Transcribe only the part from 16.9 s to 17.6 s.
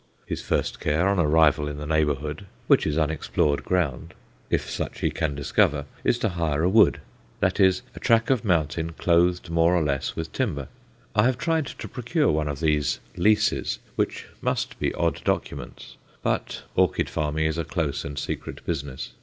farming is